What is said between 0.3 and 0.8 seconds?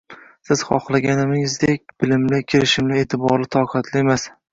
Siz